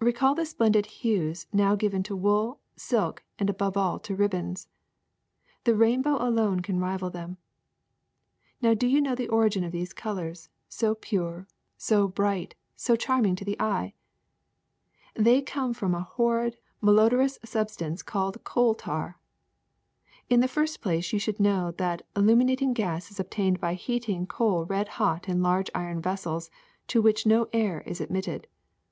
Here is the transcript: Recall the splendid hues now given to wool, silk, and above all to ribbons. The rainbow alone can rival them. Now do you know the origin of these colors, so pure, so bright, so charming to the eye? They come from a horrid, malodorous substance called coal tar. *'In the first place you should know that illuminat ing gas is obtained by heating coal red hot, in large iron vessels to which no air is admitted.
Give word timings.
Recall 0.00 0.34
the 0.34 0.44
splendid 0.44 0.86
hues 0.86 1.46
now 1.52 1.76
given 1.76 2.02
to 2.02 2.16
wool, 2.16 2.58
silk, 2.74 3.22
and 3.38 3.48
above 3.48 3.76
all 3.76 4.00
to 4.00 4.16
ribbons. 4.16 4.66
The 5.62 5.76
rainbow 5.76 6.16
alone 6.20 6.62
can 6.62 6.80
rival 6.80 7.10
them. 7.10 7.36
Now 8.60 8.74
do 8.74 8.88
you 8.88 9.00
know 9.00 9.14
the 9.14 9.28
origin 9.28 9.62
of 9.62 9.70
these 9.70 9.92
colors, 9.92 10.48
so 10.68 10.96
pure, 10.96 11.46
so 11.78 12.08
bright, 12.08 12.56
so 12.74 12.96
charming 12.96 13.36
to 13.36 13.44
the 13.44 13.54
eye? 13.60 13.94
They 15.14 15.40
come 15.40 15.74
from 15.74 15.94
a 15.94 16.02
horrid, 16.02 16.58
malodorous 16.80 17.38
substance 17.44 18.02
called 18.02 18.42
coal 18.42 18.74
tar. 18.74 19.20
*'In 20.28 20.40
the 20.40 20.48
first 20.48 20.80
place 20.80 21.12
you 21.12 21.20
should 21.20 21.38
know 21.38 21.70
that 21.78 22.02
illuminat 22.16 22.62
ing 22.62 22.72
gas 22.72 23.12
is 23.12 23.20
obtained 23.20 23.60
by 23.60 23.74
heating 23.74 24.26
coal 24.26 24.64
red 24.66 24.88
hot, 24.98 25.28
in 25.28 25.40
large 25.40 25.70
iron 25.72 26.02
vessels 26.02 26.50
to 26.88 27.00
which 27.00 27.26
no 27.26 27.48
air 27.52 27.82
is 27.82 28.00
admitted. 28.00 28.48